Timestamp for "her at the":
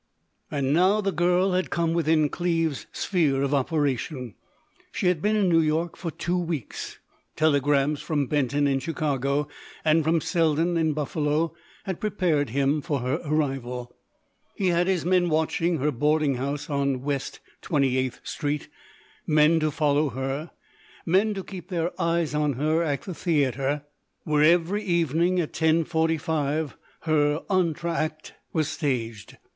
22.53-23.13